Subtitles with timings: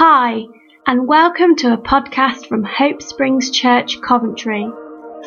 [0.00, 0.44] Hi,
[0.86, 4.64] and welcome to a podcast from Hope Springs Church, Coventry.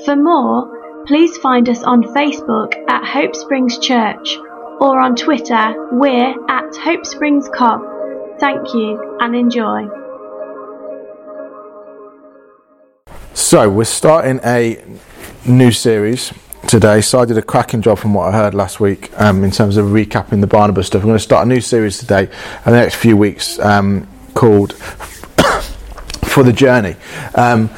[0.06, 4.38] For more, please find us on Facebook at Hope Springs Church
[4.80, 7.82] or on Twitter, we're at Hope Springs Cov.
[8.40, 9.90] Thank you and enjoy.
[13.34, 14.82] So, we're starting a
[15.46, 16.32] new series
[16.68, 17.02] today.
[17.02, 19.76] So, I did a cracking job from what I heard last week um, in terms
[19.76, 21.02] of recapping the Barnabas stuff.
[21.02, 24.74] We're going to start a new series today in the next few weeks um, called
[26.24, 26.96] For the Journey.
[27.36, 27.70] Um,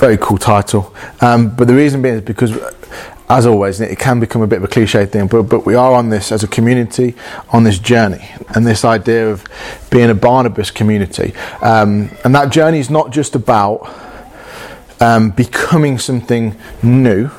[0.00, 0.94] very cool title.
[1.20, 2.58] Um, but the reason being is because,
[3.28, 5.92] as always, it can become a bit of a cliche thing, but, but we are
[5.92, 7.14] on this as a community,
[7.50, 9.44] on this journey, and this idea of
[9.90, 11.34] being a Barnabas community.
[11.60, 13.88] Um, and that journey is not just about
[15.00, 17.30] um, becoming something new.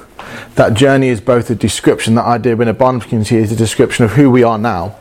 [0.55, 3.55] That journey is both a description, that idea of being a Barnabas community is a
[3.55, 4.97] description of who we are now,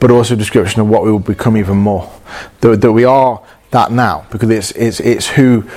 [0.00, 2.12] but also a description of what we will become even more.
[2.60, 5.68] That, that we are that now, because it's, it's, it's who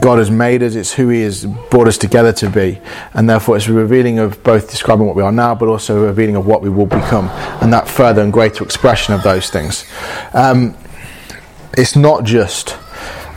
[0.00, 2.80] God has made us, it's who He has brought us together to be,
[3.12, 6.06] and therefore it's a revealing of both describing what we are now, but also a
[6.06, 7.28] revealing of what we will become,
[7.60, 9.84] and that further and greater expression of those things.
[10.32, 10.76] Um,
[11.76, 12.76] it's not just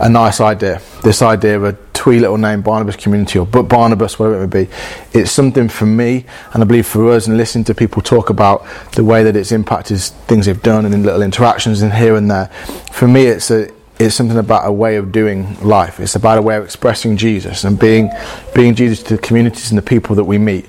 [0.00, 4.44] a nice idea, this idea of a twee little name Barnabas community or Barnabas, whatever
[4.44, 4.70] it may be.
[5.12, 8.64] It's something for me, and I believe for us, and listening to people talk about
[8.92, 12.30] the way that it's impacted things they've done and in little interactions and here and
[12.30, 12.46] there.
[12.92, 15.98] For me, it's a it's something about a way of doing life.
[15.98, 18.12] It's about a way of expressing Jesus and being
[18.54, 20.66] being Jesus to the communities and the people that we meet.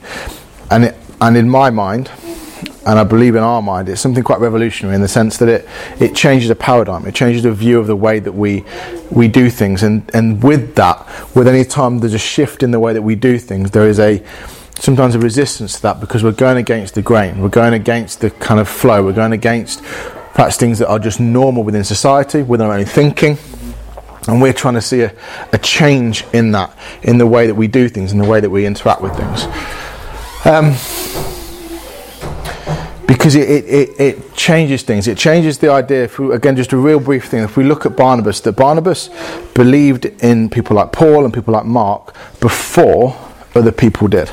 [0.72, 2.10] And it, and in my mind,
[2.86, 5.68] and I believe in our mind, it's something quite revolutionary in the sense that it
[6.00, 7.06] it changes a paradigm.
[7.06, 8.64] It changes the view of the way that we
[9.12, 9.84] we do things.
[9.84, 13.16] And and with that, with any time there's a shift in the way that we
[13.16, 14.24] do things, there is a
[14.80, 17.42] sometimes a resistance to that because we're going against the grain.
[17.42, 19.04] We're going against the kind of flow.
[19.04, 19.84] We're going against
[20.34, 23.38] perhaps things that are just normal within society, within our own thinking.
[24.28, 25.14] And we're trying to see a,
[25.52, 28.50] a change in that, in the way that we do things, in the way that
[28.50, 29.44] we interact with things.
[30.45, 31.29] Um,
[33.09, 35.08] because it, it, it, changes things.
[35.08, 37.43] It changes the idea, we, again, just a real brief thing.
[37.43, 39.09] If we look at Barnabas, that Barnabas
[39.55, 43.17] believed in people like Paul and people like Mark before
[43.55, 44.30] other people did.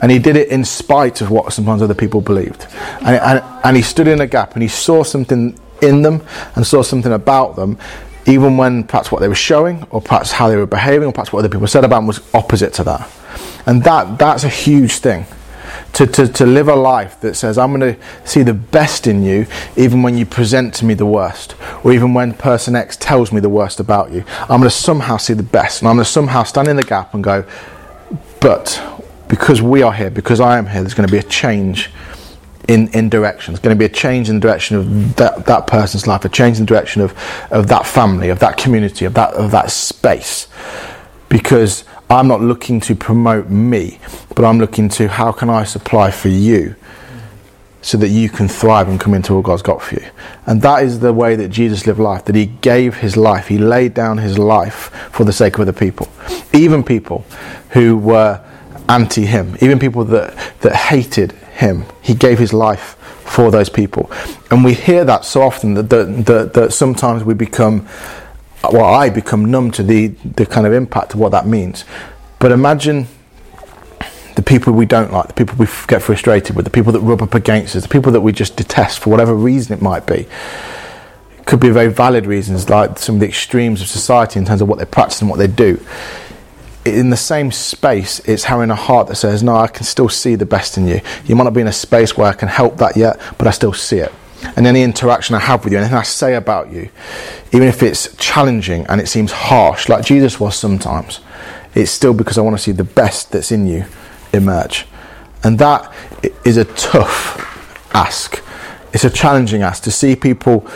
[0.00, 2.68] And he did it in spite of what sometimes other people believed.
[3.00, 6.64] And, and, and he stood in a gap and he saw something in them and
[6.64, 7.78] saw something about them,
[8.26, 11.32] even when perhaps what they were showing, or perhaps how they were behaving, or perhaps
[11.32, 13.10] what other people said about them was opposite to that.
[13.66, 15.26] And that, that's a huge thing.
[15.94, 19.24] To, to, to live a life that says, I'm going to see the best in
[19.24, 23.32] you, even when you present to me the worst, or even when person X tells
[23.32, 24.24] me the worst about you.
[24.42, 26.84] I'm going to somehow see the best, and I'm going to somehow stand in the
[26.84, 27.44] gap and go,
[28.40, 28.80] but
[29.28, 31.90] because we are here, because I am here, there's going to be a change
[32.68, 33.52] in, in direction.
[33.52, 36.28] There's going to be a change in the direction of that, that person's life, a
[36.28, 37.14] change in the direction of,
[37.50, 40.48] of that family, of that community, of that, of that space.
[41.28, 43.98] Because I'm not looking to promote me,
[44.34, 46.74] but I'm looking to how can I supply for you
[47.82, 50.06] so that you can thrive and come into what God's got for you.
[50.46, 53.58] And that is the way that Jesus lived life, that he gave his life, he
[53.58, 56.08] laid down his life for the sake of other people.
[56.52, 57.24] Even people
[57.70, 58.44] who were
[58.88, 61.84] anti him, even people that, that hated him.
[62.02, 62.94] He gave his life
[63.24, 64.10] for those people.
[64.50, 67.86] And we hear that so often that, that, that, that sometimes we become,
[68.62, 71.84] well, I become numb to the, the kind of impact of what that means.
[72.38, 73.06] But imagine
[74.36, 77.22] the people we don't like, the people we get frustrated with, the people that rub
[77.22, 80.26] up against us, the people that we just detest for whatever reason it might be.
[81.38, 84.60] It could be very valid reasons, like some of the extremes of society in terms
[84.60, 85.80] of what they practice and what they do
[86.96, 90.34] in the same space, it's having a heart that says, No, I can still see
[90.34, 91.00] the best in you.
[91.24, 93.50] You might not be in a space where I can help that yet, but I
[93.50, 94.12] still see it.
[94.56, 96.90] And any interaction I have with you, anything I say about you,
[97.52, 101.20] even if it's challenging and it seems harsh, like Jesus was sometimes,
[101.74, 103.84] it's still because I want to see the best that's in you
[104.32, 104.86] emerge.
[105.42, 105.92] And that
[106.44, 107.44] is a tough
[107.94, 108.42] ask.
[108.92, 110.66] It's a challenging ask to see people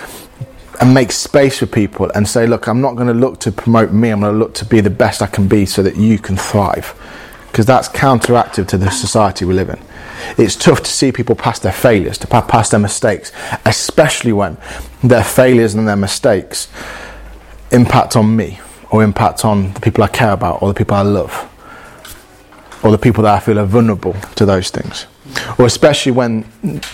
[0.81, 3.93] and make space for people and say, look, I'm not going to look to promote
[3.93, 6.19] me, I'm going to look to be the best I can be so that you
[6.19, 6.95] can thrive.
[7.53, 9.79] Because that's counteractive to the society we live in.
[10.39, 13.31] It's tough to see people past their failures, to past their mistakes,
[13.67, 14.57] especially when
[15.05, 16.69] their failures and their mistakes
[17.71, 18.59] impact on me
[18.91, 21.49] or impact on the people I care about or the people I love
[22.83, 25.07] or the people that I feel are vulnerable to those things.
[25.59, 26.45] Or especially when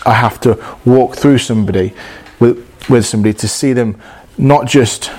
[0.05, 1.94] I have to walk through somebody
[2.40, 4.00] with with somebody to see them
[4.38, 5.10] not just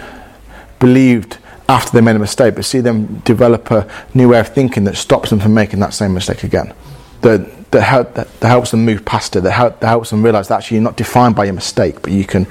[0.80, 1.38] believed
[1.70, 4.98] after they made a mistake, but see them develop a new way of thinking that
[4.98, 6.74] stops them from making that same mistake again.
[7.22, 10.24] That, that, help, that, that helps them move past it, that, help, that helps them
[10.24, 12.48] realize that actually you're not defined by your mistake, but you can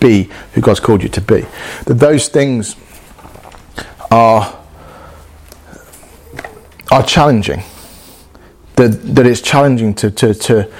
[0.00, 1.46] be who God's called you to be.
[1.86, 2.76] That those things
[4.10, 4.54] are
[6.90, 7.62] are challenging.
[8.76, 10.70] That that it's challenging to to, to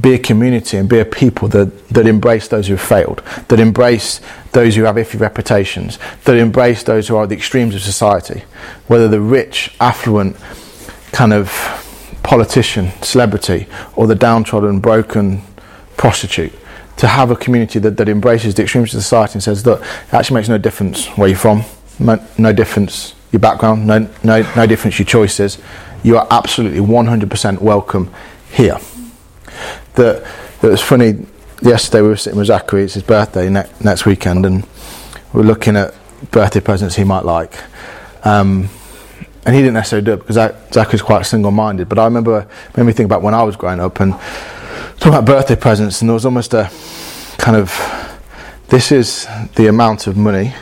[0.00, 3.60] be a community and be a people that, that embrace those who have failed, that
[3.60, 4.20] embrace
[4.52, 8.44] those who have iffy reputations, that embrace those who are the extremes of society,
[8.86, 10.36] whether the rich, affluent,
[11.12, 11.50] kind of
[12.22, 15.42] politician, celebrity, or the downtrodden, broken
[15.96, 16.52] prostitute.
[16.98, 20.14] To have a community that, that embraces the extremes of society and says, look, it
[20.14, 21.64] actually makes no difference where you're from,
[22.38, 25.58] no, difference your background, no, no, no difference your choices.
[26.02, 28.12] You are absolutely 100% welcome
[28.50, 28.78] here
[29.94, 30.26] that
[30.62, 31.26] it was funny.
[31.60, 32.84] Yesterday we were sitting with Zachary.
[32.84, 34.66] It's his birthday ne- next weekend, and
[35.32, 35.94] we are looking at
[36.30, 37.54] birthday presents he might like.
[38.24, 38.68] Um,
[39.44, 40.36] and he didn't necessarily do it because
[40.72, 41.88] Zachary's quite single-minded.
[41.88, 44.12] But I remember made me think about when I was growing up and
[44.98, 46.70] talking about birthday presents, and there was almost a
[47.38, 47.70] kind of
[48.68, 49.26] this is
[49.56, 50.54] the amount of money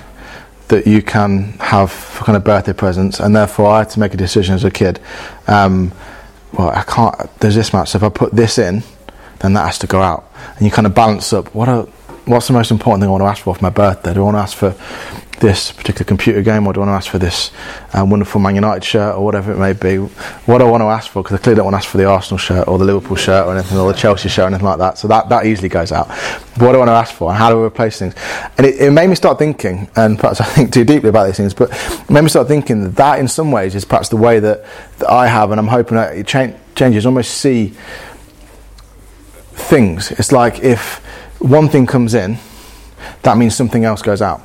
[0.69, 4.15] that you can have for kind of birthday presents, and therefore I had to make
[4.15, 4.99] a decision as a kid.
[5.47, 5.93] Um,
[6.53, 7.15] well, I can't.
[7.41, 7.91] There's this much.
[7.91, 8.83] So if I put this in,
[9.41, 10.31] then that has to go out.
[10.57, 11.85] And you kind of balance up what are,
[12.27, 14.15] what's the most important thing I want to ask for for my birthday?
[14.15, 14.75] Do I want to ask for
[15.41, 17.51] this particular computer game, or do I want to ask for this
[17.95, 19.97] um, wonderful Man United shirt, or whatever it may be?
[19.97, 21.23] What do I want to ask for?
[21.23, 23.47] Because I clearly don't want to ask for the Arsenal shirt, or the Liverpool shirt,
[23.47, 24.99] or anything, or the Chelsea shirt, or anything like that.
[24.99, 26.09] So that, that easily goes out.
[26.09, 28.15] But what do I want to ask for, and how do I replace things?
[28.59, 31.37] And it, it made me start thinking, and perhaps I think too deeply about these
[31.37, 34.17] things, but it made me start thinking that that in some ways is perhaps the
[34.17, 34.65] way that,
[34.99, 37.75] that I have, and I'm hoping that it cha- changes, almost see
[39.53, 40.11] things.
[40.13, 40.99] It's like if
[41.41, 42.39] one thing comes in,
[43.23, 44.43] that means something else goes out.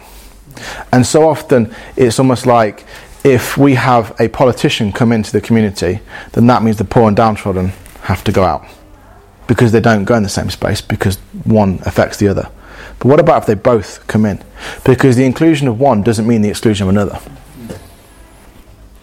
[0.91, 2.85] And so often it's almost like
[3.23, 5.99] if we have a politician come into the community,
[6.33, 7.69] then that means the poor and downtrodden
[8.03, 8.63] have to go out
[9.47, 12.49] because they don't go in the same space because one affects the other.
[12.99, 14.43] But what about if they both come in?
[14.83, 17.19] Because the inclusion of one doesn't mean the exclusion of another.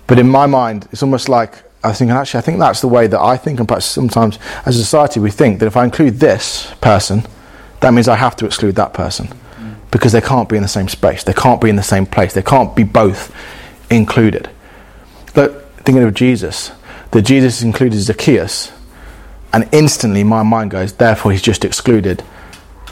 [0.06, 2.87] But in my mind, it's almost like I think, thinking, actually, I think that's the
[2.87, 5.82] way that I think, and perhaps sometimes as a society we think that if I
[5.82, 7.25] include this person,
[7.81, 9.28] that means I have to exclude that person
[9.92, 12.32] because they can't be in the same space, they can't be in the same place,
[12.32, 13.32] they can't be both
[13.90, 14.50] included.
[15.34, 16.72] But thinking of Jesus,
[17.12, 18.72] that Jesus included Zacchaeus,
[19.52, 22.24] and instantly my mind goes, therefore he's just excluded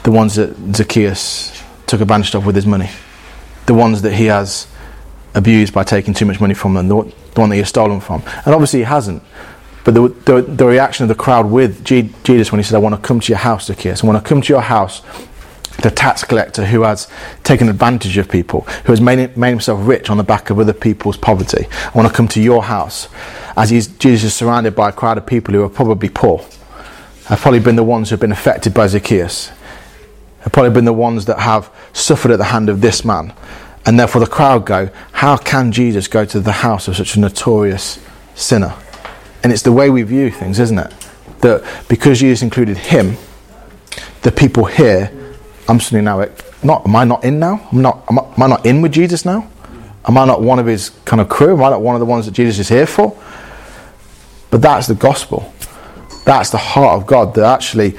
[0.03, 2.89] the ones that Zacchaeus took advantage of with his money,
[3.65, 4.67] the ones that he has
[5.33, 8.21] abused by taking too much money from them, the, one that he has stolen from.
[8.45, 9.23] And obviously he hasn't.
[9.83, 12.79] But the, the, the reaction of the crowd with G- Jesus when he said, I
[12.79, 15.01] want to come to your house, Zacchaeus, I want to come to your house,
[15.81, 17.07] the tax collector who has
[17.43, 20.73] taken advantage of people, who has made, made himself rich on the back of other
[20.73, 21.67] people's poverty.
[21.71, 23.07] I want to come to your house.
[23.57, 26.45] As Jesus is surrounded by a crowd of people who are probably poor,
[27.25, 29.51] have probably been the ones who have been affected by Zacchaeus,
[30.41, 33.33] have probably been the ones that have suffered at the hand of this man.
[33.85, 37.19] And therefore the crowd go, How can Jesus go to the house of such a
[37.19, 37.99] notorious
[38.35, 38.75] sinner?
[39.43, 40.93] And it's the way we view things, isn't it?
[41.39, 43.17] That because Jesus included him,
[44.21, 45.11] the people here,
[45.71, 46.27] I'm suddenly now,
[46.63, 47.65] not, am I not in now?
[47.71, 49.49] I'm not, am I, am I not in with Jesus now?
[50.05, 51.53] Am I not one of his kind of crew?
[51.53, 53.17] Am I not one of the ones that Jesus is here for?
[54.49, 55.53] But that's the gospel.
[56.25, 57.97] That's the heart of God that actually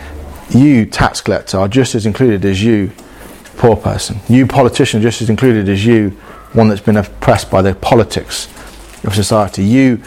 [0.51, 2.93] you, tax collector, are just as included as you,
[3.57, 4.19] poor person.
[4.29, 6.11] You, politician, are just as included as you,
[6.53, 8.49] one that's been oppressed by the politics
[9.03, 9.65] of society.
[9.65, 10.03] You,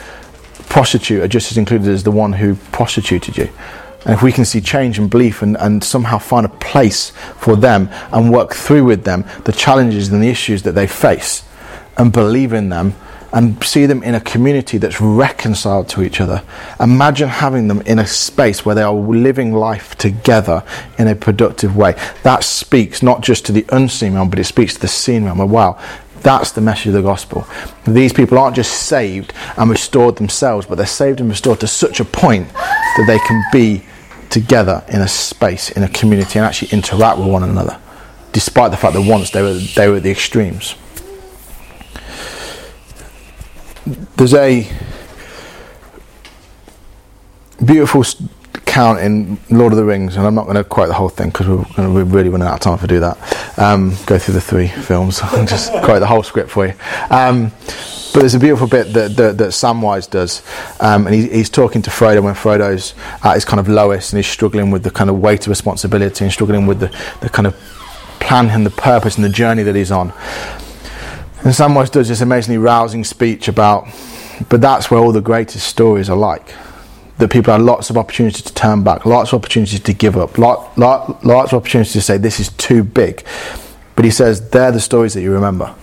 [0.69, 3.50] prostitute, are just as included as the one who prostituted you.
[4.05, 7.55] And if we can see change and belief and, and somehow find a place for
[7.55, 11.43] them and work through with them the challenges and the issues that they face
[11.97, 12.93] and believe in them
[13.33, 16.41] and see them in a community that's reconciled to each other.
[16.79, 20.63] Imagine having them in a space where they are living life together
[20.97, 21.95] in a productive way.
[22.24, 25.39] That speaks not just to the unseen realm, but it speaks to the seen realm.
[25.50, 25.81] Wow,
[26.21, 27.45] that's the message of the gospel.
[27.85, 32.00] These people aren't just saved and restored themselves, but they're saved and restored to such
[32.00, 33.83] a point that they can be
[34.36, 37.80] together in a space, in a community, and actually interact with one another,
[38.34, 40.75] despite the fact that once they were, they were the extremes.
[44.18, 44.70] There's a
[47.63, 48.04] beautiful
[48.65, 51.29] count in Lord of the Rings, and I'm not going to quote the whole thing
[51.29, 53.60] because we're, we're, really running out of time to do that.
[53.60, 56.74] Um, go through the three films and just quote the whole script for you.
[57.10, 57.51] Um,
[58.13, 60.41] but there's a beautiful bit that, that, that Samwise does,
[60.79, 62.93] um, and he, he's talking to Frodo when Frodo's
[63.24, 66.24] at his kind of lowest and he's struggling with the kind of weight of responsibility
[66.24, 66.88] and struggling with the,
[67.22, 67.55] the kind of
[68.19, 70.12] plan and the purpose and the journey that he's on.
[71.39, 73.88] And Samwise does this amazingly rousing speech about,
[74.50, 76.53] but that's where all the greatest stories are like.
[77.17, 80.38] That people had lots of opportunities to turn back, lots of opportunities to give up,
[80.38, 83.25] lot, lot, lots of opportunities to say this is too big.
[83.95, 85.74] But he says they're the stories that you remember.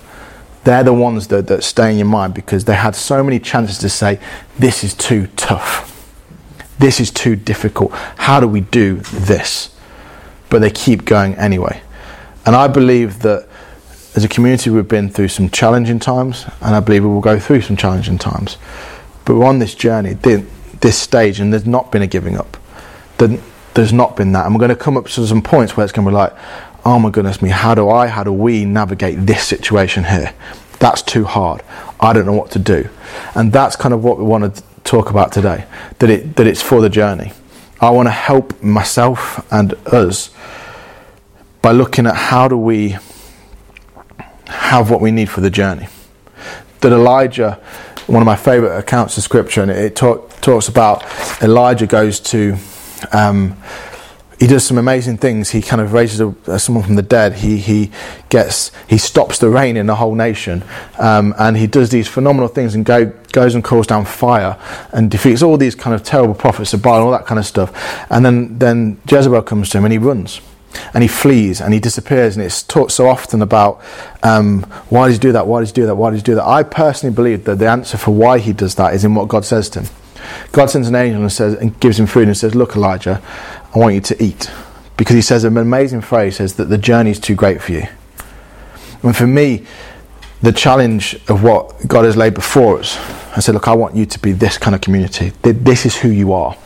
[0.65, 3.79] They're the ones that, that stay in your mind because they had so many chances
[3.79, 4.21] to say,
[4.59, 5.89] This is too tough.
[6.79, 7.93] This is too difficult.
[7.93, 9.75] How do we do this?
[10.51, 11.83] But they keep going anyway.
[12.45, 13.49] And I believe that
[14.15, 17.39] as a community, we've been through some challenging times, and I believe we will go
[17.39, 18.59] through some challenging times.
[19.25, 20.15] But we're on this journey,
[20.83, 22.59] this stage, and there's not been a giving up.
[23.75, 24.45] There's not been that.
[24.45, 26.35] And we're going to come up to some points where it's going to be like,
[26.85, 30.35] oh my goodness me, how do I, how do we navigate this situation here?
[30.79, 31.63] That's too hard.
[32.01, 32.89] I don't know what to do.
[33.35, 35.65] And that's kind of what we want to talk about today,
[36.01, 37.33] that, it, that it's for the journey.
[37.81, 40.31] I want to help myself and us
[41.63, 42.97] by looking at how do we
[44.47, 45.87] have what we need for the journey.
[46.81, 47.61] That Elijah,
[48.07, 51.05] one of my favorite accounts of scripture, and it talk, talks about
[51.43, 52.57] Elijah goes to
[53.13, 53.57] um,
[54.43, 55.51] he does some amazing things.
[55.51, 57.35] He kind of raises a, someone from the dead.
[57.35, 57.93] He he
[58.29, 60.65] gets he stops the rain in the whole nation,
[60.99, 64.59] um, and he does these phenomenal things and go, goes and calls down fire
[64.93, 67.47] and defeats all these kind of terrible prophets of Baal and all that kind of
[67.47, 67.71] stuff.
[68.11, 70.41] And then then Jezebel comes to him and he runs.
[70.95, 73.83] And he flees and he disappears, and it's talked so often about
[74.23, 75.47] um, why does he do that?
[75.47, 75.95] Why does he do that?
[75.95, 76.47] Why does he do that?
[76.47, 79.45] I personally believe that the answer for why he does that is in what God
[79.45, 79.91] says to him.
[80.53, 83.21] God sends an angel and says and gives him food and says, "Look, Elijah,
[83.75, 84.51] I want you to eat.
[84.97, 87.87] Because he says an amazing phrase says that the journey is too great for you.
[89.03, 89.67] And for me,
[90.43, 92.99] the challenge of what God has laid before us,
[93.37, 95.31] I said, look, I want you to be this kind of community.
[95.43, 96.57] This is who you are.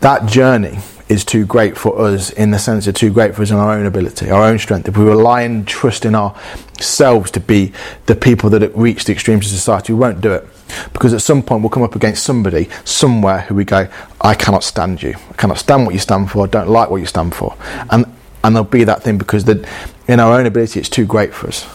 [0.00, 0.78] That journey
[1.08, 3.72] is too great for us in the sense of too great for us in our
[3.72, 4.88] own ability, our own strength.
[4.88, 7.72] If we rely and trust in ourselves to be
[8.06, 10.46] the people that reach the extremes of society, we won't do it.
[10.92, 13.88] Because at some point we'll come up against somebody somewhere who we go,
[14.20, 15.14] I cannot stand you.
[15.30, 16.44] I cannot stand what you stand for.
[16.44, 17.56] I don't like what you stand for.
[17.90, 18.04] And
[18.44, 19.68] and there'll be that thing because the,
[20.06, 21.66] in our own ability it's too great for us.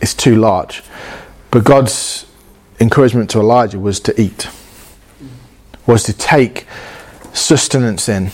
[0.00, 0.82] It's too large.
[1.50, 2.26] But God's
[2.80, 4.48] encouragement to Elijah was to eat.
[5.86, 6.66] Was to take
[7.32, 8.30] sustenance in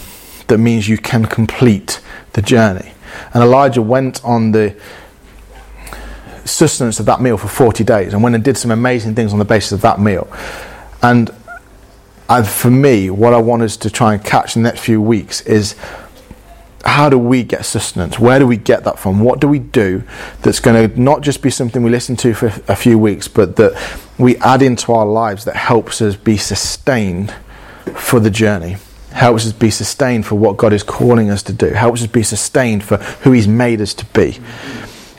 [0.49, 2.01] that means you can complete
[2.33, 2.93] the journey.
[3.33, 4.77] And Elijah went on the
[6.45, 9.39] sustenance of that meal for 40 days and went and did some amazing things on
[9.39, 10.29] the basis of that meal.
[11.03, 11.31] And,
[12.45, 15.41] for me, what I want us to try and catch in the next few weeks
[15.43, 15.75] is
[16.85, 18.19] how do we get sustenance?
[18.19, 19.21] Where do we get that from?
[19.21, 20.05] What do we do
[20.43, 23.57] that's going to not just be something we listen to for a few weeks, but
[23.57, 27.35] that we add into our lives that helps us be sustained
[27.95, 28.77] for the journey?
[29.17, 32.23] Helps us be sustained for what God is calling us to do, helps us be
[32.23, 34.39] sustained for who He's made us to be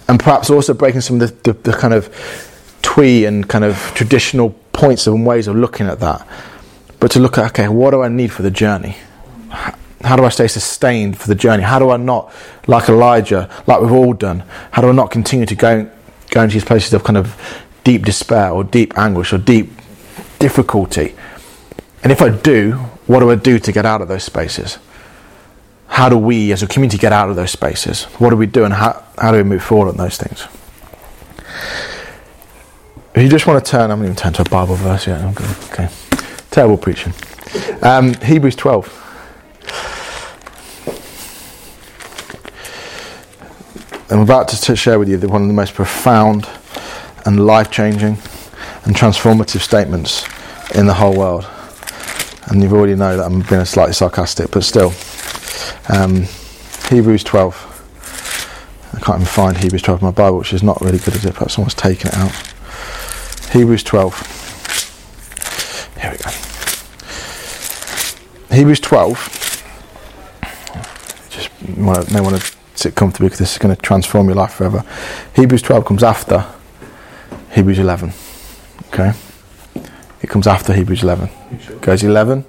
[0.07, 3.77] and perhaps also breaking some of the, the, the kind of twee and kind of
[3.93, 6.27] traditional points and ways of looking at that.
[6.99, 8.97] But to look at, okay, what do I need for the journey?
[10.01, 11.63] How do I stay sustained for the journey?
[11.63, 12.31] How do I not,
[12.67, 15.89] like Elijah, like we've all done, how do I not continue to go,
[16.29, 17.35] go into these places of kind of
[17.83, 19.69] deep despair or deep anguish or deep
[20.39, 21.15] difficulty?
[22.03, 24.77] And if I do, what do I do to get out of those spaces?
[25.97, 28.03] how do we as a community get out of those spaces?
[28.19, 30.45] What do we do and how, how do we move forward on those things?
[33.15, 35.23] If you just want to turn, I'm going to turn to a Bible verse yet.
[35.71, 35.89] Okay.
[36.51, 37.13] Terrible preaching.
[37.81, 39.05] Um, Hebrews 12.
[44.11, 46.47] I'm about to share with you one of the most profound
[47.25, 48.19] and life changing
[48.85, 50.27] and transformative statements
[50.75, 51.49] in the whole world.
[52.49, 54.93] And you've already know that I'm being slightly sarcastic, but still.
[55.89, 56.27] Um,
[56.89, 57.73] Hebrews 12.
[58.93, 61.25] I can't even find Hebrews 12 in my Bible, which is not really good, is
[61.25, 61.33] it?
[61.33, 62.31] Perhaps someone's taken it out.
[63.51, 65.97] Hebrews 12.
[66.01, 66.29] Here we go.
[68.55, 69.33] Hebrews 12.
[71.29, 71.49] Just
[72.11, 74.85] may want to sit comfortably because this is going to transform your life forever.
[75.35, 76.45] Hebrews 12 comes after
[77.51, 78.13] Hebrews 11.
[78.87, 79.11] Okay?
[80.21, 81.29] It comes after Hebrews 11.
[81.81, 82.45] Goes 11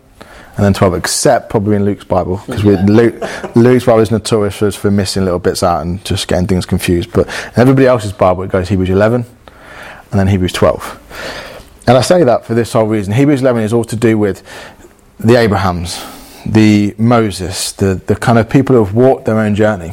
[0.59, 4.71] and then 12, except probably in Luke's Bible, because Luke, Luke's Bible is notorious for,
[4.73, 7.13] for missing little bits out and just getting things confused.
[7.13, 9.25] But in everybody else's Bible, it goes Hebrews 11
[10.11, 11.85] and then Hebrews 12.
[11.87, 13.13] And I say that for this whole reason.
[13.13, 14.43] Hebrews 11 is all to do with
[15.21, 16.05] the Abrahams,
[16.45, 19.93] the Moses, the, the kind of people who have walked their own journey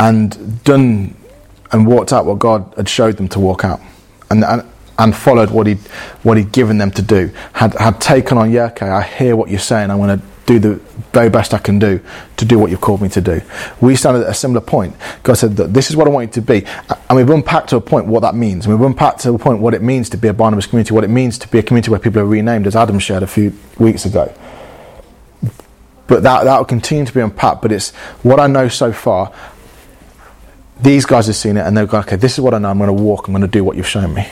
[0.00, 1.14] and done
[1.70, 3.80] and walked out what God had showed them to walk out.
[4.30, 4.66] And, and
[4.98, 5.78] and followed what he'd,
[6.22, 9.48] what he'd given them to do, had, had taken on, yeah, okay, I hear what
[9.48, 10.74] you're saying, I'm going to do the
[11.12, 12.00] very best I can do
[12.38, 13.42] to do what you've called me to do.
[13.82, 14.96] We stand at a similar point.
[15.22, 16.64] God said this is what I want you to be.
[17.08, 18.64] And we've unpacked to a point what that means.
[18.64, 21.04] And we've unpacked to a point what it means to be a Barnabas community, what
[21.04, 23.52] it means to be a community where people are renamed, as Adam shared a few
[23.78, 24.32] weeks ago.
[26.06, 27.60] But that, that will continue to be unpacked.
[27.60, 27.90] But it's
[28.22, 29.32] what I know so far.
[30.80, 32.70] These guys have seen it and they've gone, okay, this is what I know.
[32.70, 33.28] I'm going to walk.
[33.28, 34.26] I'm going to do what you've shown me.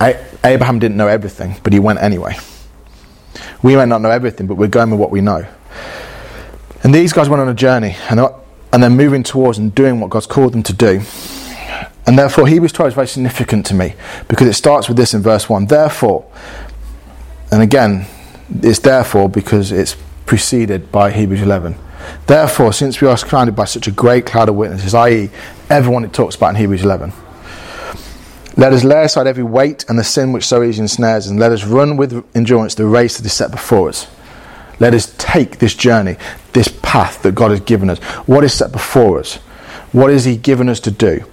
[0.00, 2.36] I, Abraham didn't know everything, but he went anyway.
[3.62, 5.46] We may not know everything, but we're going with what we know.
[6.82, 8.34] And these guys went on a journey and they're,
[8.72, 11.02] and they're moving towards and doing what God's called them to do.
[12.06, 13.94] And therefore, Hebrews 12 is very significant to me
[14.26, 15.66] because it starts with this in verse 1.
[15.66, 16.24] Therefore,
[17.52, 18.06] and again,
[18.62, 21.76] it's therefore because it's preceded by Hebrews 11.
[22.26, 25.30] Therefore, since we are surrounded by such a great cloud of witnesses, i.e.,
[25.68, 27.12] everyone it talks about in Hebrews 11,
[28.60, 31.50] let us lay aside every weight and the sin which so easily ensnares, and let
[31.50, 34.06] us run with endurance the race that is set before us.
[34.78, 36.18] Let us take this journey,
[36.52, 37.98] this path that God has given us.
[38.28, 39.36] What is set before us?
[39.92, 41.24] What is He given us to do?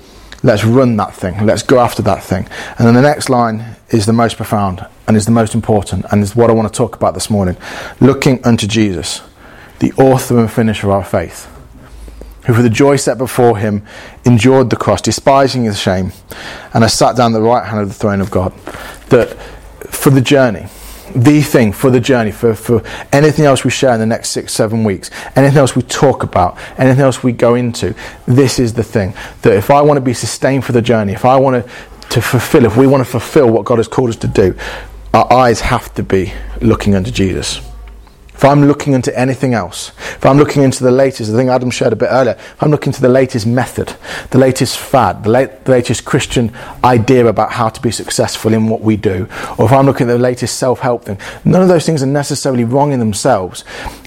[0.41, 1.45] Let's run that thing.
[1.45, 2.47] Let's go after that thing.
[2.77, 6.23] And then the next line is the most profound and is the most important and
[6.23, 7.57] is what I want to talk about this morning.
[7.99, 9.21] Looking unto Jesus,
[9.79, 11.53] the author and finisher of our faith
[12.47, 13.85] who for the joy set before him
[14.25, 16.13] endured the cross, despising his shame,
[16.73, 18.53] and has sat down at the right hand of the throne of God.
[19.09, 19.33] That
[19.89, 20.67] for the journey,
[21.13, 24.53] the thing for the journey, for, for anything else we share in the next six,
[24.53, 27.93] seven weeks, anything else we talk about, anything else we go into,
[28.25, 29.13] this is the thing.
[29.41, 31.71] That if I want to be sustained for the journey, if I want to,
[32.09, 34.55] to fulfill, if we want to fulfill what God has called us to do,
[35.13, 37.66] our eyes have to be looking unto Jesus.
[38.37, 41.71] If I'm looking into anything else, if I'm looking into the latest, the thing Adam
[41.71, 43.95] shared a bit earlier, if I'm looking to the latest method,
[44.29, 48.67] the latest fad, the, late, the, latest Christian idea about how to be successful in
[48.67, 49.27] what we do,
[49.57, 52.05] or if I'm looking at the latest self help thing, none of those things are
[52.05, 53.63] necessarily wrong in themselves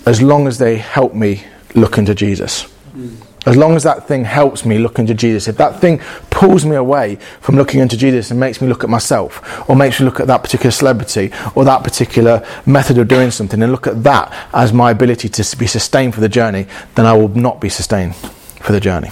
[0.06, 1.42] as long as they help me
[1.74, 2.72] look into Jesus.
[2.94, 3.16] Mm.
[3.46, 6.76] As long as that thing helps me look into Jesus, if that thing pulls me
[6.76, 10.20] away from looking into Jesus and makes me look at myself, or makes me look
[10.20, 14.30] at that particular celebrity, or that particular method of doing something, and look at that
[14.52, 16.66] as my ability to be sustained for the journey,
[16.96, 19.10] then I will not be sustained for the journey.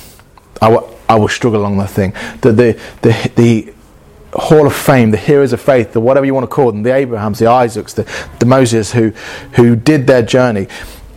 [0.61, 2.13] I will, I will struggle along that thing.
[2.43, 3.75] The, the, the, the
[4.35, 6.95] Hall of Fame, the heroes of faith, the whatever you want to call them, the
[6.95, 8.07] Abrahams, the Isaacs, the,
[8.41, 9.11] the Moses who,
[9.53, 10.69] who did their journey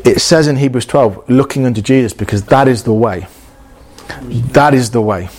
[0.06, 3.28] it says in Hebrews 12, looking unto Jesus, because that is the way.
[4.22, 5.30] That is the way.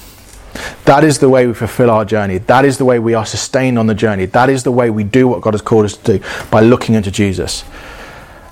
[0.84, 2.38] That is the way we fulfill our journey.
[2.38, 4.26] That is the way we are sustained on the journey.
[4.26, 6.96] That is the way we do what God has called us to do by looking
[6.96, 7.64] unto Jesus.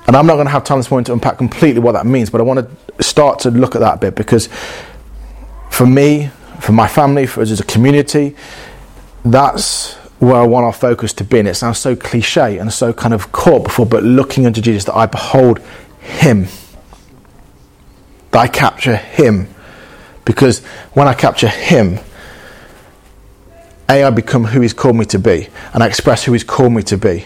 [0.07, 2.31] And I'm not going to have time this morning to unpack completely what that means,
[2.31, 4.49] but I want to start to look at that a bit because
[5.70, 8.35] for me, for my family, for us as a community,
[9.25, 11.38] that's where I want our focus to be.
[11.38, 14.85] And it sounds so cliche and so kind of caught before, but looking unto Jesus,
[14.85, 15.61] that I behold
[16.11, 16.46] him.
[18.31, 19.49] That I capture Him.
[20.25, 20.61] Because
[20.92, 21.99] when I capture Him,
[23.88, 26.73] A, I become who He's called me to be, and I express who He's called
[26.73, 27.25] me to be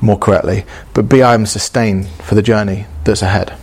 [0.00, 0.66] more correctly.
[0.92, 3.56] But B, I am sustained for the journey that's ahead.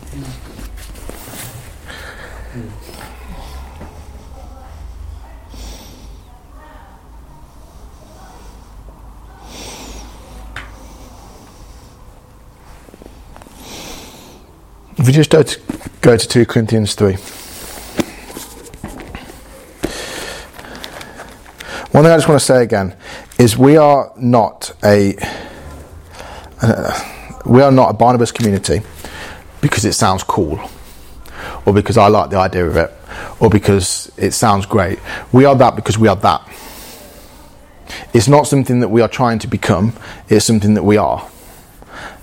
[15.12, 15.60] We just go to,
[16.00, 17.16] go to 2 Corinthians 3.
[21.92, 22.96] One thing I just want to say again
[23.38, 25.18] is we are not a
[26.62, 28.84] uh, we are not a Barnabas community
[29.60, 30.62] because it sounds cool
[31.66, 32.94] or because I like the idea of it
[33.42, 34.98] or because it sounds great.
[35.34, 36.50] We are that because we are that.
[38.14, 39.92] It's not something that we are trying to become,
[40.30, 41.30] it's something that we are.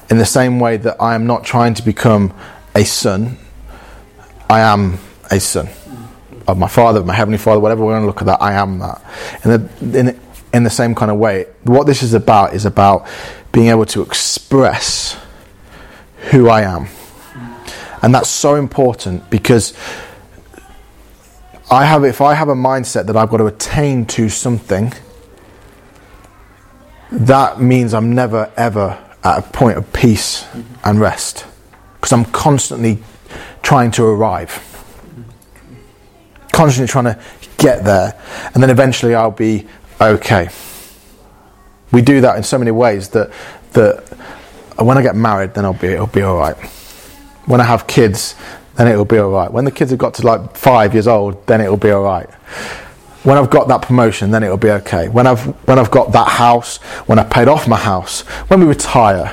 [0.09, 2.33] In the same way that I am not trying to become
[2.75, 3.37] a son,
[4.49, 4.99] I am
[5.31, 5.69] a son
[6.49, 8.55] of my father, of my heavenly father, whatever we're going to look at that, I
[8.55, 9.05] am that.
[9.45, 10.21] In the, in,
[10.55, 13.07] in the same kind of way, what this is about is about
[13.53, 15.19] being able to express
[16.31, 16.89] who I am.
[18.01, 19.75] And that's so important because
[21.71, 24.95] I have, if I have a mindset that I've got to attain to something,
[27.11, 30.47] that means I'm never ever at a point of peace
[30.85, 31.47] and rest
[32.01, 32.99] because I'm constantly
[33.63, 34.53] trying to arrive,
[36.53, 37.19] constantly trying to
[37.59, 38.21] get there,
[38.55, 39.67] and then eventually I'll be
[40.01, 40.49] okay.
[41.91, 43.33] We do that in so many ways that
[43.73, 44.07] that
[44.77, 46.57] when I get married, then I'll be it'll be all right.
[47.47, 48.35] When I have kids,
[48.77, 49.53] then it'll be all right.
[49.53, 52.29] When the kids have got to like five years old, then it'll be all right.
[53.25, 55.09] When I've got that promotion, then it'll be okay.
[55.09, 56.77] When I've when I've got that house,
[57.07, 59.29] when I've paid off my house, when we retire,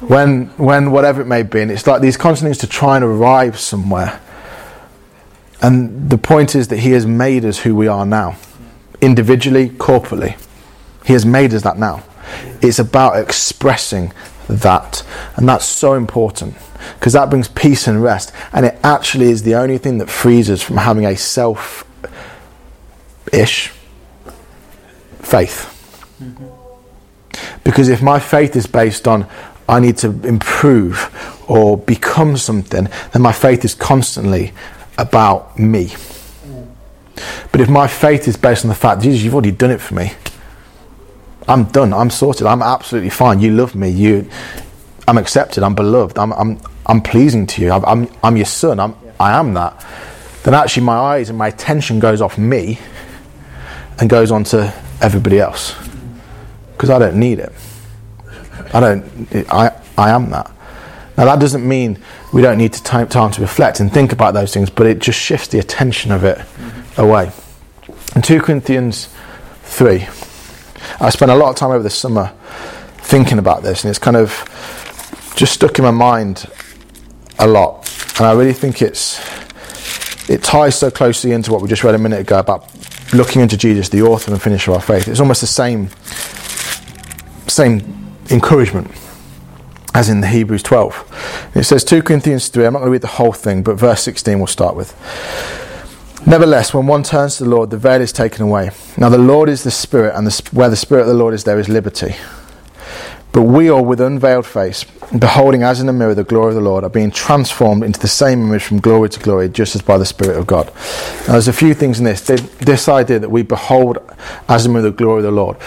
[0.00, 3.04] when when whatever it may be, and it's like these constant things to try and
[3.04, 4.20] arrive somewhere.
[5.60, 8.36] And the point is that He has made us who we are now,
[9.00, 10.38] individually, corporately.
[11.04, 12.04] He has made us that now.
[12.62, 14.12] It's about expressing
[14.48, 15.04] that,
[15.36, 16.54] and that's so important
[16.94, 20.48] because that brings peace and rest, and it actually is the only thing that frees
[20.48, 21.85] us from having a self
[23.32, 23.72] ish
[25.20, 25.72] faith.
[27.64, 29.28] Because if my faith is based on
[29.68, 31.10] I need to improve
[31.48, 34.52] or become something, then my faith is constantly
[34.96, 35.92] about me.
[37.50, 39.94] But if my faith is based on the fact, Jesus, you've already done it for
[39.94, 40.12] me.
[41.48, 41.92] I'm done.
[41.92, 42.46] I'm sorted.
[42.46, 43.40] I'm absolutely fine.
[43.40, 43.88] You love me.
[43.88, 44.28] You,
[45.08, 45.62] I'm accepted.
[45.62, 46.18] I'm beloved.
[46.18, 47.72] I'm, I'm, I'm pleasing to you.
[47.72, 48.78] I'm, I'm, I'm your son.
[48.78, 49.84] I'm, I am that.
[50.44, 52.78] Then actually, my eyes and my attention goes off me
[53.98, 55.74] and goes on to everybody else
[56.72, 57.52] because I don't need it.
[58.72, 59.28] I don't.
[59.52, 60.50] I I am that.
[61.16, 61.98] Now that doesn't mean
[62.32, 64.98] we don't need to time, time to reflect and think about those things, but it
[64.98, 66.38] just shifts the attention of it
[66.98, 67.30] away.
[68.14, 69.08] In 2 Corinthians
[69.62, 70.06] 3,
[71.00, 72.32] I spent a lot of time over the summer
[72.98, 76.46] thinking about this, and it's kind of just stuck in my mind
[77.38, 77.90] a lot.
[78.18, 79.18] And I really think it's
[80.28, 82.70] it ties so closely into what we just read a minute ago about
[83.12, 85.08] looking into Jesus, the author and finisher of our faith.
[85.08, 85.88] It's almost the same,
[87.48, 88.90] same encouragement
[89.96, 91.52] as in the Hebrews 12.
[91.54, 94.02] It says 2 Corinthians 3, I'm not going to read the whole thing, but verse
[94.02, 94.94] 16 we'll start with.
[96.26, 98.70] Nevertheless, when one turns to the Lord, the veil is taken away.
[98.98, 101.44] Now, the Lord is the Spirit, and the, where the Spirit of the Lord is,
[101.44, 102.14] there is liberty.
[103.36, 104.84] But we all, with unveiled face,
[105.18, 108.08] beholding as in a mirror the glory of the Lord, are being transformed into the
[108.08, 110.72] same image from glory to glory, just as by the Spirit of God.
[111.26, 112.22] Now, there's a few things in this.
[112.22, 113.98] This idea that we behold
[114.48, 115.58] as in a mirror the glory of the Lord.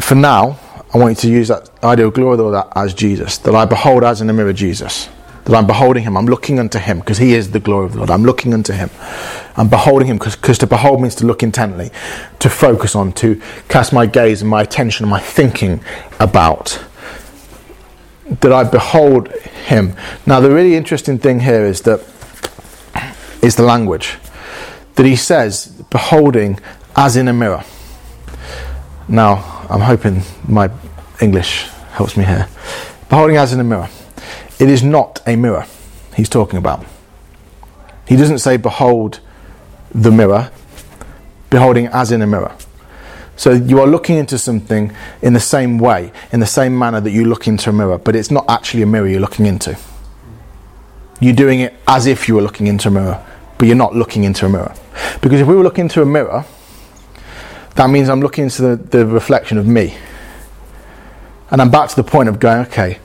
[0.00, 0.58] For now,
[0.94, 3.54] I want you to use that idea of glory of the Lord as Jesus, that
[3.54, 5.10] I behold as in a mirror Jesus.
[5.44, 7.98] That I'm beholding him, I'm looking unto him because he is the glory of the
[7.98, 8.10] Lord.
[8.10, 8.88] I'm looking unto him.
[9.58, 11.90] I'm beholding him because to behold means to look intently,
[12.38, 15.84] to focus on, to cast my gaze and my attention and my thinking
[16.18, 16.82] about
[18.40, 19.28] that I behold
[19.66, 19.94] him.
[20.26, 22.00] Now, the really interesting thing here is that
[23.42, 24.16] is the language
[24.94, 26.58] that he says, beholding
[26.96, 27.64] as in a mirror.
[29.08, 30.70] Now, I'm hoping my
[31.20, 32.48] English helps me here.
[33.08, 33.88] Beholding as in a mirror.
[34.58, 35.66] It is not a mirror
[36.14, 36.84] he's talking about.
[38.06, 39.20] He doesn't say, behold
[39.94, 40.50] the mirror,
[41.50, 42.54] beholding as in a mirror.
[43.36, 47.10] So you are looking into something in the same way, in the same manner that
[47.10, 49.76] you look into a mirror, but it's not actually a mirror you're looking into.
[51.20, 53.24] You're doing it as if you were looking into a mirror,
[53.58, 54.74] but you're not looking into a mirror.
[55.20, 56.44] Because if we were looking into a mirror,
[57.74, 59.96] that means I'm looking into the, the reflection of me.
[61.50, 62.98] And I'm back to the point of going, okay,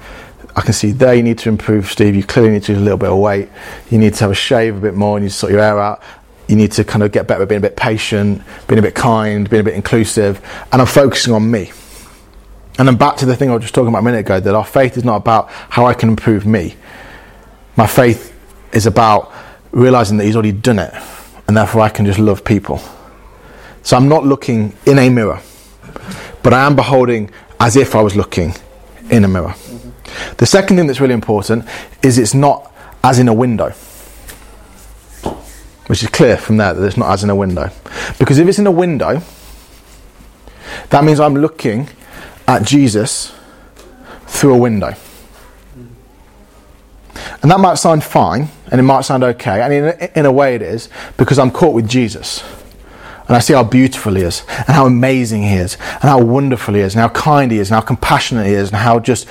[0.56, 2.16] I can see there you need to improve, Steve.
[2.16, 3.50] You clearly need to lose a little bit of weight.
[3.92, 5.18] You need to have a shave a bit more.
[5.18, 6.02] And you need to sort your hair out
[6.48, 8.96] you need to kind of get better at being a bit patient, being a bit
[8.96, 11.72] kind, being a bit inclusive, and I'm focusing on me.
[12.80, 14.56] And then back to the thing I was just talking about a minute ago that
[14.56, 16.76] our faith is not about how I can improve me.
[17.76, 18.34] My faith
[18.72, 19.32] is about
[19.72, 20.94] realizing that He's already done it,
[21.48, 22.80] and therefore I can just love people.
[23.84, 25.42] So I'm not looking in a mirror,
[26.44, 28.54] but I am beholding as if I was looking
[29.10, 29.50] in a mirror.
[29.50, 30.36] Mm-hmm.
[30.38, 31.66] The second thing that's really important
[32.04, 32.72] is it's not
[33.04, 33.74] as in a window
[35.88, 37.69] which is clear from there that it's not as in a window.
[38.19, 39.21] Because if it's in a window,
[40.89, 41.89] that means I'm looking
[42.47, 43.34] at Jesus
[44.28, 44.93] through a window.
[47.41, 50.56] And that might sound fine, and it might sound okay, and in, in a way
[50.56, 52.43] it is, because I'm caught with Jesus.
[53.28, 56.73] And I see how beautiful he is, and how amazing he is, and how wonderful
[56.73, 59.28] he is, and how kind he is, and how compassionate he is, and how just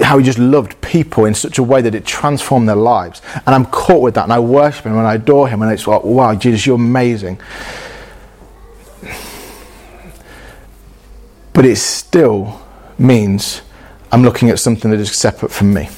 [0.00, 3.20] how he just loved people in such a way that it transformed their lives.
[3.46, 5.86] And I'm caught with that, and I worship him and I adore him, and it's
[5.86, 7.40] like, wow, Jesus, you're amazing.
[11.52, 12.60] But it still
[12.98, 13.62] means
[14.10, 15.88] I'm looking at something that is separate from me,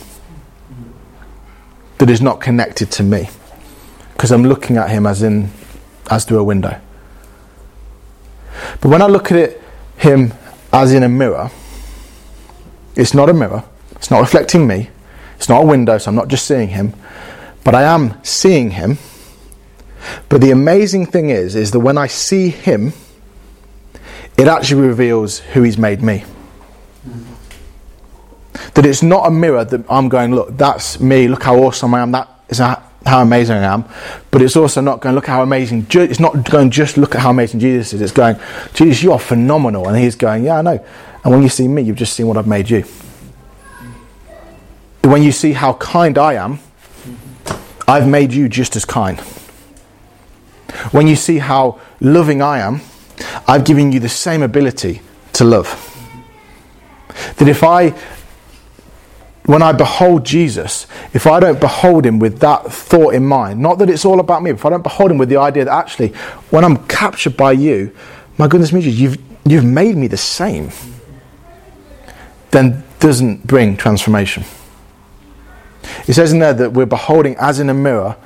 [1.99, 3.29] that is not connected to me,
[4.15, 5.51] because I'm looking at him as in
[6.11, 6.81] as through a window.
[8.81, 9.63] But when I look at it,
[9.97, 10.33] him
[10.73, 11.51] as in a mirror,
[12.97, 13.65] it's not a mirror.
[14.05, 14.91] It's not reflecting me.
[15.37, 16.93] It's not a window, so I'm not just seeing him,
[17.65, 18.99] but I am seeing him.
[20.29, 22.93] But the amazing thing is, is that when I see him,
[24.37, 26.23] it actually reveals who he's made me.
[28.75, 32.01] That it's not a mirror that I'm going, look, that's me, look how awesome I
[32.01, 32.13] am.
[32.13, 33.87] That is how amazing I am,
[34.31, 35.87] but it's also not going look how amazing.
[35.89, 38.03] It's not going just look at how amazing Jesus is.
[38.03, 38.37] It's going,
[38.75, 40.85] Jesus, you are phenomenal, and He's going, yeah, I know.
[41.25, 42.85] And when you see me, you've just seen what I've made you.
[45.05, 46.61] When you see how kind I am,
[47.87, 49.21] I've made you just as kind.
[50.93, 52.81] When you see how loving I am,
[53.47, 55.03] I've given you the same ability
[55.35, 55.91] to love.
[57.37, 57.95] That if I,
[59.45, 63.79] when I behold Jesus, if I don't behold him with that thought in mind, not
[63.79, 66.09] that it's all about me, if I don't behold him with the idea that actually,
[66.49, 67.95] when I'm captured by you,
[68.39, 70.71] my goodness me, you've, you've made me the same,
[72.51, 74.45] then doesn't bring transformation.
[76.07, 78.17] It says in there that we're beholding as in a mirror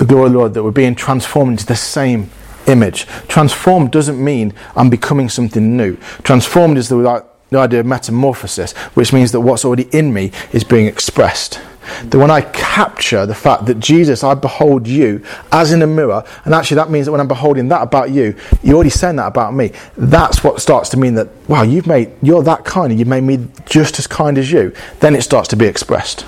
[0.00, 2.30] the glory of the Lord, that we're being transformed into the same
[2.66, 3.06] image.
[3.28, 5.98] Transformed doesn't mean I'm becoming something new.
[6.22, 10.64] Transformed is the, the idea of metamorphosis, which means that what's already in me is
[10.64, 11.60] being expressed.
[12.04, 16.24] That when I capture the fact that Jesus, I behold you as in a mirror,
[16.46, 19.26] and actually that means that when I'm beholding that about you, you're already saying that
[19.26, 19.72] about me.
[19.98, 23.24] That's what starts to mean that, wow, you've made, you're that kind, and you've made
[23.24, 24.72] me just as kind as you.
[25.00, 26.24] Then it starts to be expressed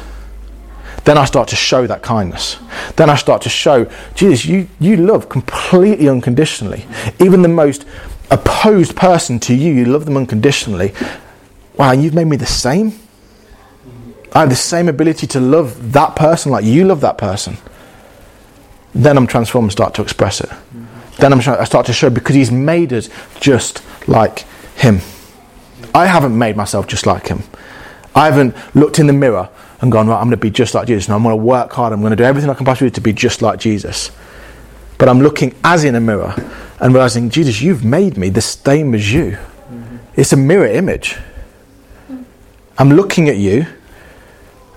[1.04, 2.58] then I start to show that kindness.
[2.96, 6.86] Then I start to show, Jesus, you, you love completely unconditionally.
[7.18, 7.84] Even the most
[8.30, 10.92] opposed person to you, you love them unconditionally.
[11.76, 12.92] Wow, you've made me the same.
[14.32, 17.56] I have the same ability to love that person like you love that person.
[18.94, 20.50] Then I'm transformed and start to express it.
[21.18, 23.08] Then I'm, I start to show because He's made us
[23.40, 24.40] just like
[24.76, 25.00] Him.
[25.94, 27.42] I haven't made myself just like Him.
[28.14, 29.48] I haven't looked in the mirror
[29.82, 31.08] and gone, right, I'm going to be just like Jesus.
[31.08, 31.92] And I'm going to work hard.
[31.92, 34.10] I'm going to do everything I can possibly do to be just like Jesus.
[34.96, 36.34] But I'm looking as in a mirror
[36.80, 39.32] and realizing, Jesus, you've made me the same as you.
[39.32, 39.96] Mm-hmm.
[40.14, 41.18] It's a mirror image.
[42.78, 43.66] I'm looking at you,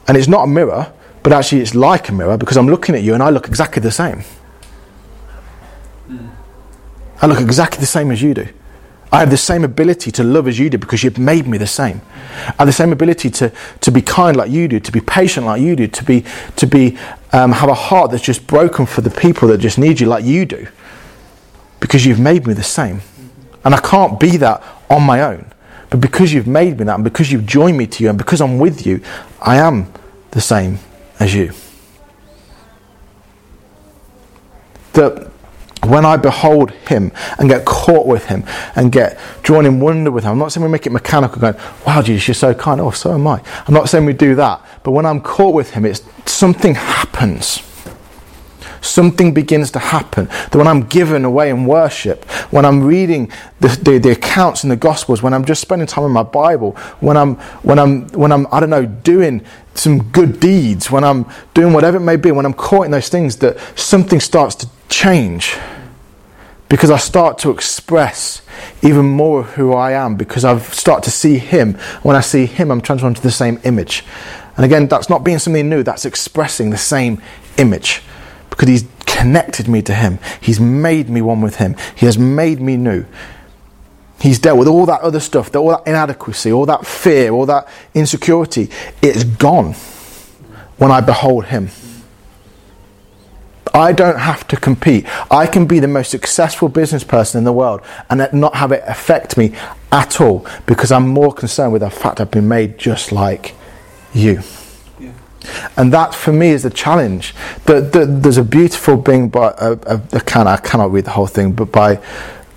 [0.08, 0.92] and it's not a mirror,
[1.24, 3.82] but actually it's like a mirror because I'm looking at you and I look exactly
[3.82, 4.24] the same.
[6.10, 6.30] Mm.
[7.22, 8.48] I look exactly the same as you do.
[9.16, 11.66] I have the same ability to love as you do because you've made me the
[11.66, 12.02] same.
[12.36, 13.50] I have the same ability to,
[13.80, 16.26] to be kind like you do, to be patient like you do, to be
[16.58, 16.98] to be
[17.32, 20.26] um, have a heart that's just broken for the people that just need you like
[20.26, 20.68] you do,
[21.80, 23.00] because you've made me the same,
[23.64, 25.50] and I can't be that on my own.
[25.90, 28.42] But because you've made me that, and because you've joined me to you, and because
[28.42, 29.00] I'm with you,
[29.40, 29.94] I am
[30.32, 30.80] the same
[31.22, 31.54] as you.
[34.92, 35.32] That
[35.86, 38.44] when I behold him and get caught with him
[38.76, 41.56] and get drawn in wonder with him, I'm not saying we make it mechanical, going,
[41.86, 42.82] wow, Jesus, you're so kind.
[42.82, 43.42] Oh, so am I.
[43.68, 44.66] I'm not saying we do that.
[44.84, 47.62] But when I'm caught with him, it's something happens.
[48.82, 50.26] Something begins to happen.
[50.26, 54.70] That when I'm given away in worship, when I'm reading the, the, the accounts in
[54.70, 58.32] the Gospels, when I'm just spending time in my Bible, when I'm, when I'm, when
[58.32, 59.44] I'm, I don't know, doing
[59.74, 63.10] some good deeds, when I'm doing whatever it may be, when I'm caught in those
[63.10, 65.58] things, that something starts to change
[66.70, 68.42] because I start to express
[68.82, 71.76] even more of who I am because I've started to see Him.
[72.02, 74.04] When I see Him, I'm transformed to the same image.
[74.56, 77.22] And again, that's not being something new, that's expressing the same
[77.58, 78.02] image
[78.50, 80.20] because He's connected me to Him.
[80.42, 81.76] He's made me one with Him.
[81.96, 83.06] He has made me new.
[84.20, 87.68] He's dealt with all that other stuff, all that inadequacy, all that fear, all that
[87.94, 88.70] insecurity.
[89.02, 89.74] It's gone
[90.78, 91.70] when I behold Him.
[93.76, 95.06] I don't have to compete.
[95.30, 98.84] I can be the most successful business person in the world and not have it
[98.88, 99.54] affect me
[99.92, 103.54] at all because I'm more concerned with the fact I've been made just like
[104.14, 104.42] you.
[104.98, 105.12] Yeah.
[105.76, 107.36] And that for me is the challenge.
[107.66, 111.12] The, the, there's a beautiful thing by, uh, uh, I, can, I cannot read the
[111.12, 112.02] whole thing, but by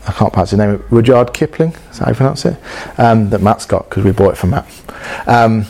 [0.06, 2.56] I can't pronounce his name, Rudyard Kipling, is that how you pronounce it?
[2.96, 4.66] Um, that Matt's got because we bought it from Matt.
[5.26, 5.66] Um,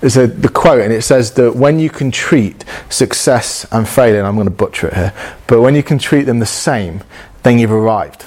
[0.00, 4.18] there's a, the quote, and it says that when you can treat success and failure,
[4.18, 5.14] and I'm going to butcher it here,
[5.46, 7.02] but when you can treat them the same,
[7.42, 8.24] then you've arrived.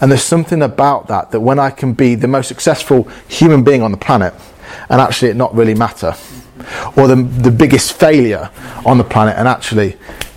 [0.00, 3.82] And there's something about that, that when I can be the most successful human being
[3.82, 4.34] on the planet,
[4.90, 6.14] and actually it not really matter,
[6.96, 8.50] or the, the biggest failure
[8.84, 9.96] on the planet, and actually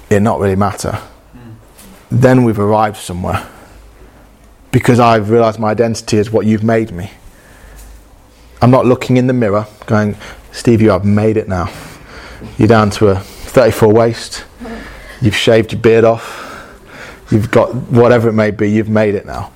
[0.09, 0.97] it not really matter,
[2.09, 3.47] then we've arrived somewhere
[4.71, 7.11] because I've realized my identity is what you've made me.
[8.61, 10.15] I'm not looking in the mirror going,
[10.51, 11.71] Steve, you have made it now.
[12.57, 14.45] You're down to a 34 waist,
[15.21, 16.47] you've shaved your beard off,
[17.29, 19.51] you've got whatever it may be, you've made it now.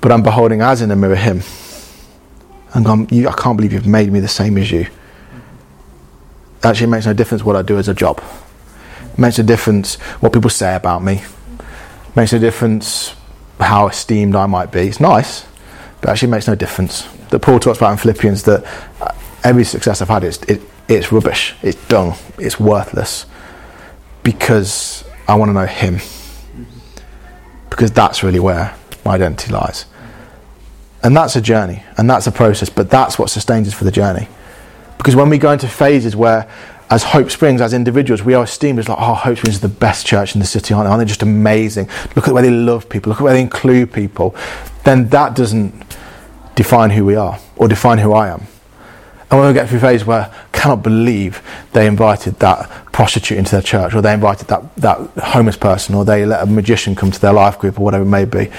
[0.00, 1.42] But I'm beholding as in the mirror him.
[2.74, 4.86] And gone, I can't believe you've made me the same as you.
[6.62, 8.22] Actually, it makes no difference what I do as a job.
[9.12, 11.14] It makes a difference what people say about me.
[11.14, 13.14] It makes a difference
[13.66, 14.80] how esteemed I might be.
[14.80, 15.46] It's nice,
[16.00, 17.02] but actually makes no difference.
[17.30, 18.64] That Paul talks about in Philippians that
[19.00, 19.12] uh,
[19.44, 23.26] every success I've had, it's, it, it's rubbish, it's dung, it's worthless.
[24.22, 26.00] because I want to know Him.
[27.70, 29.86] Because that's really where my identity lies.
[31.02, 33.90] And that's a journey, and that's a process, but that's what sustains us for the
[33.90, 34.28] journey.
[34.98, 36.50] Because when we go into phases where,
[36.90, 39.68] as Hope Springs, as individuals, we are esteemed as like, oh, Hope Springs is the
[39.68, 40.90] best church in the city, aren't they?
[40.90, 41.88] Aren't they just amazing?
[42.16, 44.34] Look at where they love people, look at where they include people.
[44.84, 45.74] Then that doesn't
[46.54, 48.46] define who we are or define who I am.
[49.30, 53.50] And when we get through phase where I cannot believe they invited that prostitute into
[53.50, 57.10] their church, or they invited that, that homeless person, or they let a magician come
[57.10, 58.50] to their life group, or whatever it may be,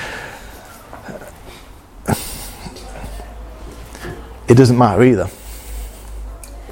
[4.47, 5.29] it doesn't matter either.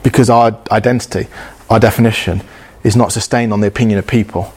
[0.08, 1.28] Because our identity,
[1.70, 2.42] our definition,
[2.82, 4.54] is not sustained on the opinion of people,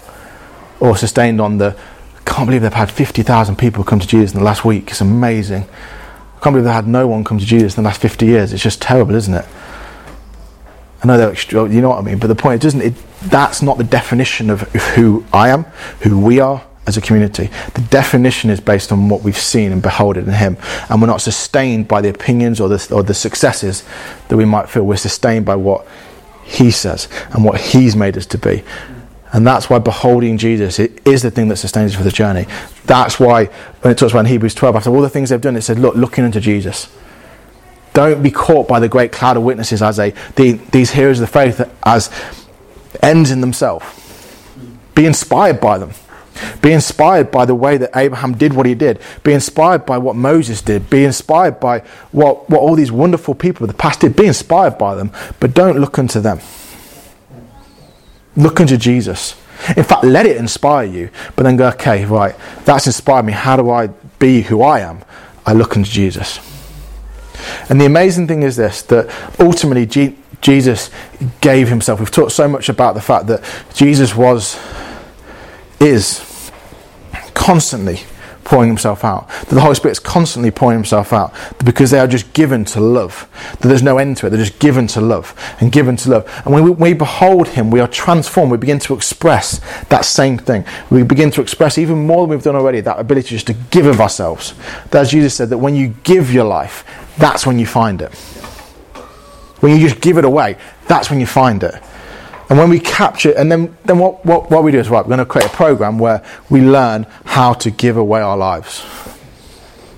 [0.79, 1.77] or sustained on the,
[2.17, 4.91] I can't believe they've had 50,000 people come to Jesus in the last week.
[4.91, 5.63] It's amazing.
[5.63, 8.53] I can't believe they've had no one come to Jesus in the last 50 years.
[8.53, 9.45] It's just terrible, isn't it?
[11.03, 12.95] I know they're extra, you know what I mean, but the point is, doesn't it?
[13.23, 15.65] That's not the definition of who I am,
[16.03, 17.51] who we are as a community.
[17.75, 20.57] The definition is based on what we've seen and beholded in Him,
[20.89, 23.85] and we're not sustained by the opinions or the or the successes
[24.29, 24.85] that we might feel.
[24.85, 25.87] We're sustained by what
[26.45, 28.65] He says and what He's made us to be.
[29.33, 32.47] And that's why beholding Jesus is the thing that sustains us for the journey.
[32.87, 33.47] That's why
[33.83, 35.79] when it talks about in Hebrews 12, after all the things they've done, it said,
[35.79, 36.89] look, looking unto Jesus.
[37.93, 41.29] Don't be caught by the great cloud of witnesses as a the, these heroes of
[41.29, 42.11] the faith as
[43.03, 43.87] ends in themselves.
[44.95, 45.91] Be inspired by them.
[46.63, 49.01] Be inspired by the way that Abraham did what he did.
[49.23, 50.91] Be inspired by what Moses did.
[50.91, 51.81] Be inspired by
[52.13, 54.17] what, what all these wonderful people of the past did.
[54.17, 56.41] Be inspired by them, but don't look unto them.
[58.37, 59.37] Look unto Jesus.
[59.77, 63.33] In fact, let it inspire you, but then go, okay, right, that's inspired me.
[63.33, 65.03] How do I be who I am?
[65.45, 66.39] I look unto Jesus.
[67.69, 70.91] And the amazing thing is this that ultimately G- Jesus
[71.41, 72.01] gave himself.
[72.01, 73.43] We've talked so much about the fact that
[73.75, 74.59] Jesus was,
[75.79, 76.21] is
[77.41, 78.01] constantly
[78.45, 79.29] pouring himself out.
[79.29, 81.33] That the Holy Spirit is constantly pouring himself out
[81.65, 83.29] because they are just given to love.
[83.61, 84.31] That there's no end to it.
[84.31, 86.43] They're just given to love and given to love.
[86.45, 88.53] And when we, we behold him, we are transformed.
[88.53, 90.65] We begin to express that same thing.
[90.91, 93.87] We begin to express even more than we've done already that ability just to give
[93.87, 94.55] of ourselves.
[94.91, 96.85] That as Jesus said, that when you give your life,
[97.19, 98.13] that's when you find it.
[99.61, 100.57] When you just give it away,
[100.89, 101.75] that's when you find it.
[102.51, 105.17] And when we capture, and then, then what, what, what we do is, right, we're
[105.17, 108.85] going to create a program where we learn how to give away our lives.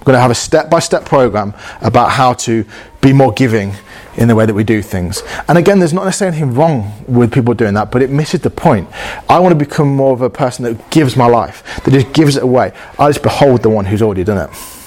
[0.01, 2.67] We're going to have a step by step program about how to
[3.01, 3.73] be more giving
[4.17, 5.23] in the way that we do things.
[5.49, 8.51] And again, there's not necessarily anything wrong with people doing that, but it misses the
[8.51, 8.87] point.
[9.31, 12.37] I want to become more of a person that gives my life, that just gives
[12.37, 12.73] it away.
[12.99, 14.82] I just behold the one who's already done it.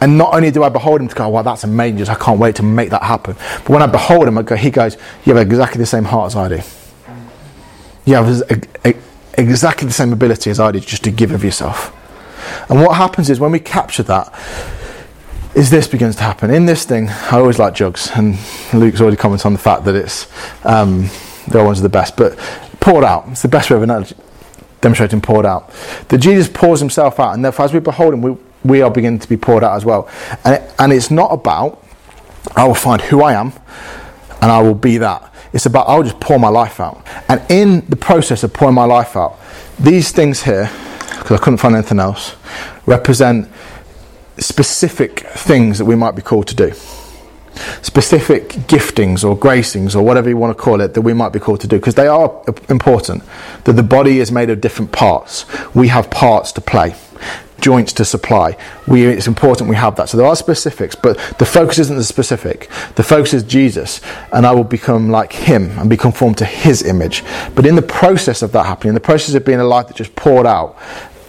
[0.00, 2.56] And not only do I behold him to go, wow, that's amazing, I can't wait
[2.56, 3.34] to make that happen.
[3.34, 6.28] But when I behold him, I go, he goes, you have exactly the same heart
[6.28, 6.60] as I do.
[8.06, 8.26] You have
[9.34, 11.96] exactly the same ability as I do just to give of yourself.
[12.70, 14.32] And what happens is when we capture that,
[15.54, 16.50] is this begins to happen.
[16.50, 18.38] In this thing, I always like jugs, and
[18.72, 20.28] Luke's already commented on the fact that it's
[20.64, 21.10] um,
[21.48, 22.38] the ones are the best, but
[22.78, 23.26] poured out.
[23.28, 24.14] It's the best way of
[24.80, 25.70] demonstrating poured out.
[26.08, 29.20] That Jesus pours himself out, and therefore as we behold him, we, we are beginning
[29.20, 30.08] to be poured out as well.
[30.44, 31.84] And, it, and it's not about,
[32.56, 33.52] I will find who I am
[34.40, 35.32] and I will be that.
[35.52, 37.04] It's about, I'll just pour my life out.
[37.28, 39.38] And in the process of pouring my life out,
[39.78, 40.70] these things here,
[41.18, 42.36] because I couldn't find anything else,
[42.86, 43.48] represent
[44.38, 46.72] specific things that we might be called to do.
[47.82, 51.40] Specific giftings or gracings or whatever you want to call it that we might be
[51.40, 53.24] called to do because they are important.
[53.64, 55.44] That the body is made of different parts.
[55.74, 56.94] We have parts to play
[57.60, 58.56] joints to supply.
[58.86, 60.08] We, it's important we have that.
[60.08, 62.68] So there are specifics, but the focus isn't the specific.
[62.96, 64.00] The focus is Jesus,
[64.32, 67.22] and I will become like Him and be conformed to His image.
[67.54, 69.96] But in the process of that happening, in the process of being a life that
[69.96, 70.78] just poured out,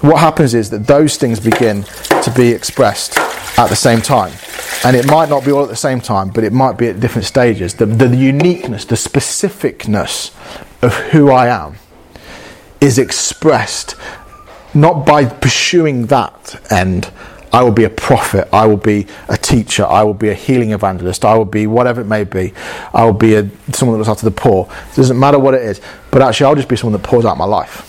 [0.01, 3.17] what happens is that those things begin to be expressed
[3.59, 4.33] at the same time.
[4.83, 6.99] And it might not be all at the same time, but it might be at
[6.99, 7.75] different stages.
[7.75, 10.33] The, the, the uniqueness, the specificness
[10.81, 11.75] of who I am
[12.79, 13.95] is expressed
[14.73, 17.11] not by pursuing that end.
[17.53, 18.47] I will be a prophet.
[18.53, 19.85] I will be a teacher.
[19.85, 21.25] I will be a healing evangelist.
[21.25, 22.53] I will be whatever it may be.
[22.93, 24.69] I will be a, someone that looks after the poor.
[24.91, 25.81] It doesn't matter what it is.
[26.11, 27.87] But actually, I'll just be someone that pours out my life.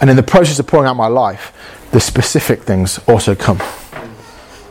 [0.00, 1.52] And in the process of pouring out my life,
[1.90, 3.58] the specific things also come.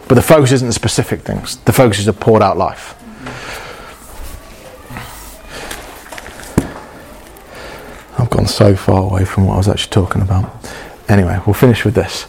[0.07, 2.95] But the focus isn't the specific things, the focus is a poured out life.
[8.33, 10.51] Gone so far away from what I was actually talking about.
[11.07, 12.25] Anyway, we'll finish with this.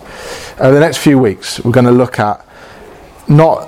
[0.60, 2.46] Over the next few weeks, we're going to look at
[3.26, 3.66] not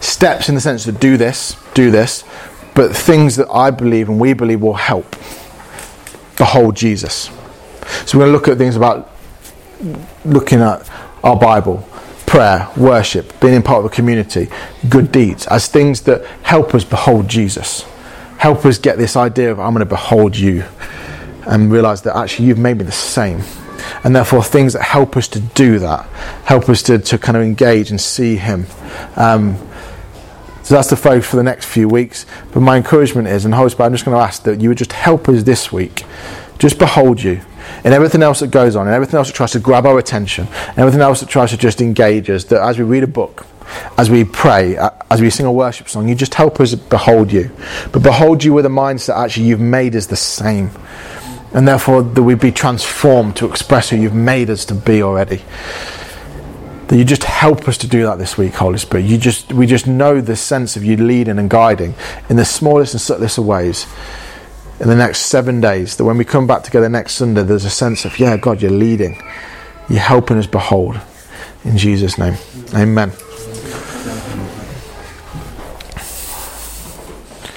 [0.00, 2.24] steps in the sense of do this, do this,
[2.74, 5.10] but things that I believe and we believe will help
[6.36, 7.30] behold Jesus.
[8.04, 9.10] So we're going to look at things about
[10.24, 10.88] looking at
[11.24, 11.88] our Bible,
[12.26, 14.48] prayer, worship, being in part of a community,
[14.88, 17.86] good deeds, as things that help us behold Jesus.
[18.38, 20.64] Help us get this idea of I'm going to behold you
[21.46, 23.42] and realize that actually you've made me the same.
[24.04, 26.06] And therefore, things that help us to do that,
[26.44, 28.66] help us to, to kind of engage and see Him.
[29.16, 29.56] Um,
[30.62, 32.26] so that's the focus for the next few weeks.
[32.52, 34.78] But my encouragement is, and Holy Spirit, I'm just going to ask that you would
[34.78, 36.04] just help us this week.
[36.58, 37.40] Just behold you
[37.84, 40.46] in everything else that goes on, and everything else that tries to grab our attention,
[40.68, 43.46] and everything else that tries to just engage us, that as we read a book,
[43.96, 44.76] as we pray,
[45.10, 47.50] as we sing a worship song, you just help us behold you.
[47.92, 50.70] But behold you with a mindset actually you've made us the same.
[51.52, 55.42] And therefore that we be transformed to express who you've made us to be already.
[56.88, 59.04] That you just help us to do that this week, Holy Spirit.
[59.04, 61.94] You just we just know the sense of you leading and guiding
[62.30, 63.86] in the smallest and subtlest of ways
[64.80, 65.96] in the next seven days.
[65.96, 68.70] That when we come back together next Sunday, there's a sense of, yeah, God, you're
[68.70, 69.22] leading.
[69.88, 71.00] You're helping us behold.
[71.64, 72.36] In Jesus' name.
[72.74, 73.12] Amen.